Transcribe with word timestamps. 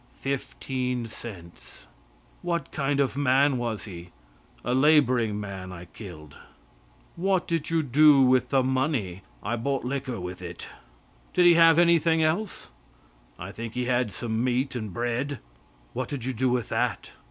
"Fifteen 0.17 1.07
cents." 1.07 1.85
"What 2.41 2.71
kind 2.71 2.99
of 2.99 3.15
a 3.15 3.19
man 3.19 3.59
was 3.59 3.83
he?" 3.83 4.09
"A 4.65 4.73
laboring 4.73 5.39
man 5.39 5.71
I 5.71 5.85
killed." 5.93 6.37
"What 7.15 7.47
did 7.47 7.69
you 7.69 7.83
do 7.83 8.19
with 8.23 8.49
the 8.49 8.63
money?" 8.63 9.21
"I 9.43 9.57
bought 9.57 9.85
liquor 9.85 10.19
with 10.19 10.41
it." 10.41 10.65
"Did 11.35 11.45
he 11.45 11.53
have 11.53 11.77
anything 11.77 12.23
else?" 12.23 12.71
"I 13.37 13.51
think 13.51 13.75
he 13.75 13.85
had 13.85 14.11
some 14.11 14.43
meat 14.43 14.73
and 14.75 14.91
bread." 14.91 15.37
"What 15.93 16.09
did 16.09 16.25
you 16.25 16.33
do 16.33 16.49
with 16.49 16.69
that?" 16.69 17.11